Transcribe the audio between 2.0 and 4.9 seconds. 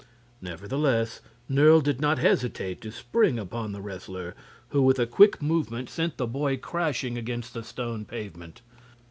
not hesitate to spring upon the Wrestler, who